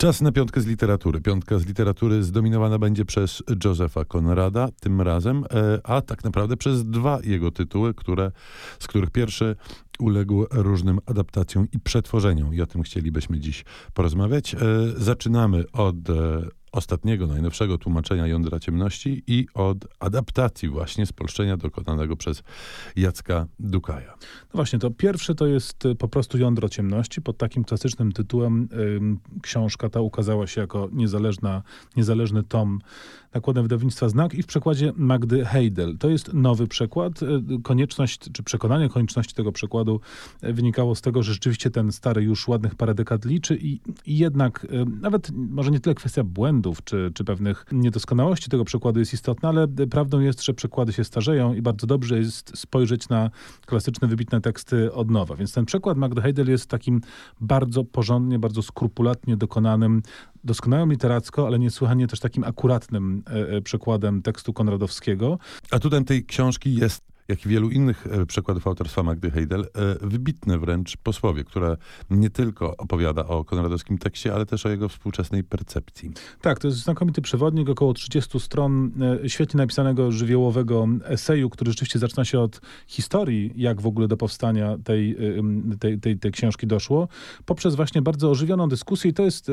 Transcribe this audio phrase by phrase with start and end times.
[0.00, 1.20] Czas na piątkę z literatury.
[1.20, 6.84] Piątka z literatury zdominowana będzie przez Josepha Conrada tym razem, e, a tak naprawdę przez
[6.84, 8.32] dwa jego tytuły, które,
[8.78, 9.56] z których pierwszy
[9.98, 12.54] uległ różnym adaptacjom i przetworzeniom.
[12.54, 14.54] I o tym chcielibyśmy dziś porozmawiać.
[14.54, 14.58] E,
[14.96, 16.12] zaczynamy od e,
[16.72, 22.42] ostatniego, najnowszego tłumaczenia Jądra Ciemności i od adaptacji właśnie spolszczenia dokonanego przez
[22.96, 24.14] Jacka Dukaja.
[24.20, 27.22] No właśnie, to pierwsze to jest y, po prostu Jądro Ciemności.
[27.22, 28.68] Pod takim klasycznym tytułem
[29.42, 31.62] książka ta ukazała się jako niezależna,
[31.96, 32.80] niezależny tom
[33.34, 35.98] nakładem wydawnictwa Znak i w przekładzie Magdy Heidel.
[35.98, 37.22] To jest nowy przekład.
[37.22, 37.26] Y,
[37.62, 40.00] konieczność, czy przekonanie konieczności tego przekładu
[40.44, 44.18] y, wynikało z tego, że rzeczywiście ten stary już ładnych parę dekad liczy i, i
[44.18, 44.66] jednak
[45.00, 49.48] nawet może nie tyle kwestia błędu, błędów czy, czy pewnych niedoskonałości tego przekładu jest istotna,
[49.48, 53.30] ale prawdą jest, że przekłady się starzeją i bardzo dobrze jest spojrzeć na
[53.66, 55.36] klasyczne, wybitne teksty od nowa.
[55.36, 57.00] Więc ten przekład Magda Heidel jest takim
[57.40, 60.02] bardzo porządnie, bardzo skrupulatnie dokonanym,
[60.44, 65.38] doskonałym literacko, ale niesłychanie też takim akuratnym e, e, przekładem tekstu konradowskiego.
[65.70, 69.66] Atutem tej książki jest jak i wielu innych e, przykładów autorstwa Magdy Heidel, e,
[70.08, 71.76] wybitne wręcz posłowie, które
[72.10, 76.10] nie tylko opowiada o konradowskim tekście, ale też o jego współczesnej percepcji.
[76.40, 78.92] Tak, to jest znakomity przewodnik, około 30 stron
[79.24, 84.16] e, świetnie napisanego żywiołowego eseju, który rzeczywiście zaczyna się od historii, jak w ogóle do
[84.16, 85.16] powstania tej,
[85.80, 87.08] tej, tej, tej książki doszło,
[87.44, 89.50] poprzez właśnie bardzo ożywioną dyskusję i to jest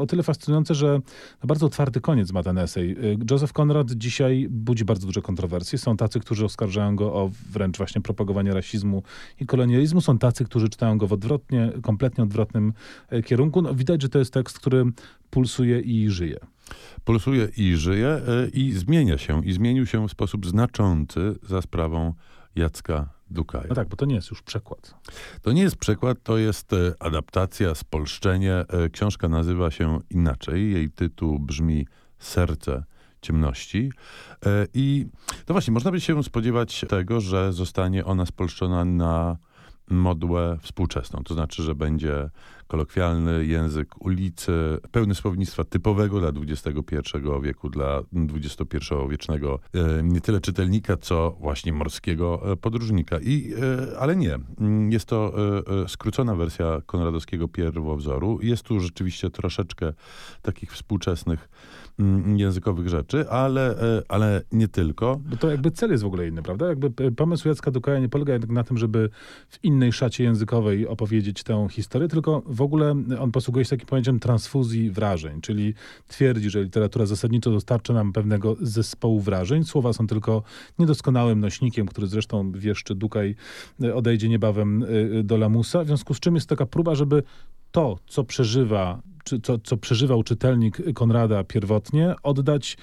[0.00, 1.00] o tyle fascynujące, że
[1.44, 2.96] bardzo twardy koniec ma ten esej.
[3.30, 5.78] Joseph Conrad dzisiaj budzi bardzo duże kontrowersje.
[5.78, 9.02] Są tacy, którzy oskarżają go o wręcz właśnie propagowanie rasizmu
[9.40, 10.00] i kolonializmu.
[10.00, 12.72] Są tacy, którzy czytają go w odwrotnie, kompletnie odwrotnym
[13.08, 13.62] e, kierunku.
[13.62, 14.84] No, widać, że to jest tekst, który
[15.30, 16.38] pulsuje i żyje.
[17.04, 19.44] Pulsuje i żyje e, i zmienia się.
[19.44, 22.14] I zmienił się w sposób znaczący za sprawą
[22.56, 23.66] Jacka Dukaja.
[23.68, 24.94] No tak, bo to nie jest już przekład.
[25.42, 28.64] To nie jest przekład, to jest e, adaptacja, spolszczenie.
[28.92, 30.72] Książka nazywa się inaczej.
[30.72, 31.86] Jej tytuł brzmi
[32.18, 32.84] Serce
[33.22, 33.90] ciemności.
[34.46, 35.06] E, I
[35.44, 39.36] to właśnie, można by się spodziewać tego, że zostanie ona spolszczona na
[39.90, 41.22] modłę współczesną.
[41.24, 42.30] To znaczy, że będzie
[42.66, 44.52] kolokwialny język ulicy,
[44.90, 46.72] pełny słownictwa typowego dla XXI
[47.42, 48.02] wieku, dla
[48.34, 53.18] XXI-wiecznego e, nie tyle czytelnika, co właśnie morskiego e, podróżnika.
[53.22, 53.54] I,
[53.98, 54.38] ale nie.
[54.90, 55.34] Jest to
[55.88, 58.38] skrócona wersja konradowskiego pierwowzoru.
[58.42, 59.92] Jest tu rzeczywiście troszeczkę
[60.42, 61.48] takich współczesnych
[61.98, 65.20] Mm, językowych rzeczy, ale, e, ale nie tylko.
[65.30, 66.68] Bo to jakby cel jest w ogóle inny, prawda?
[66.68, 69.10] Jakby e, pomysł Jacka Dukaja nie polega jednak na tym, żeby
[69.48, 74.20] w innej szacie językowej opowiedzieć tę historię, tylko w ogóle on posługuje się takim pojęciem
[74.20, 75.74] transfuzji wrażeń, czyli
[76.08, 79.64] twierdzi, że literatura zasadniczo dostarcza nam pewnego zespołu wrażeń.
[79.64, 80.42] Słowa są tylko
[80.78, 83.34] niedoskonałym nośnikiem, który zresztą wieszczy Dukaj
[83.82, 84.84] e, odejdzie niebawem
[85.24, 87.22] do lamusa, w związku z czym jest taka próba, żeby
[87.72, 92.76] to, co przeżywa czy, co przeżywał czytelnik Konrada pierwotnie, oddać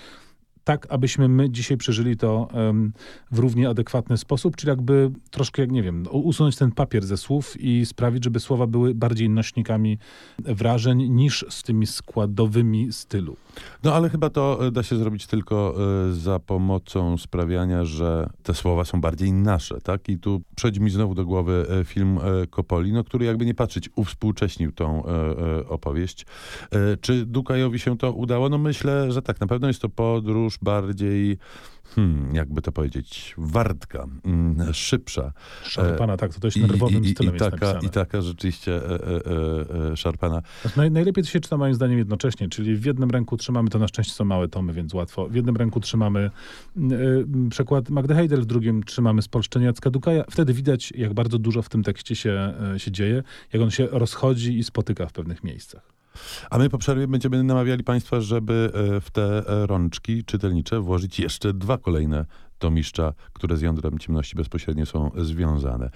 [0.64, 2.48] tak, abyśmy my dzisiaj przeżyli to
[3.32, 7.62] w równie adekwatny sposób, czyli jakby troszkę, jak nie wiem, usunąć ten papier ze słów
[7.62, 9.98] i sprawić, żeby słowa były bardziej nośnikami
[10.40, 13.38] wrażeń niż z tymi składowymi stylu.
[13.84, 15.76] No ale chyba to e, da się zrobić tylko
[16.10, 20.10] y, za pomocą sprawiania, że te słowa są bardziej nasze, tak?
[20.10, 22.20] I tu przychodzi mi znowu do głowy y, film
[22.50, 25.04] Kopoli, no, który jakby nie patrzeć uwspółcześnił tą
[25.70, 26.26] opowieść.
[27.02, 28.50] czy Dukajowi się to udało?
[28.50, 29.40] No myślę, że tak.
[29.42, 31.38] Na pewno jest to podróż już bardziej,
[31.96, 35.34] hmm, jakby to powiedzieć, wartka, mm, szybsza.
[35.64, 38.98] Szarpana, tak, to dość nerwowym I, i, stylem i, taka, I taka rzeczywiście e, e,
[39.86, 40.42] e, e szarpana.
[40.78, 43.88] Naj, najlepiej to się czyta moim zdaniem jednocześnie, czyli w jednym ręku trzymamy, to na
[43.88, 46.32] szczęście są małe tomy, więc łatwo, w jednym ręku trzymamy
[46.78, 46.82] e,
[47.50, 50.24] przekład Magdy Heidel, w drugim trzymamy spolszczenie Jacka Dukaja.
[50.30, 53.88] Wtedy widać, jak bardzo dużo w tym tekście się, e, się dzieje, jak on się
[53.92, 56.03] rozchodzi i spotyka w pewnych miejscach.
[56.50, 61.20] A my po przerwie będziemy namawiali Państwa, żeby e, w te e, rączki czytelnicze włożyć
[61.20, 62.26] jeszcze dwa kolejne
[62.60, 65.90] tomiszcza, które z jądrem ciemności bezpośrednio są związane.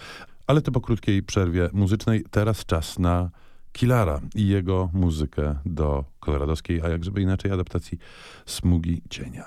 [0.48, 2.24] Ale to po krótkiej przerwie muzycznej.
[2.32, 3.30] Teraz czas na
[3.72, 7.98] Kilara i jego muzykę do koloradowskiej, a jak żeby inaczej adaptacji
[8.46, 9.46] Smugi Cienia.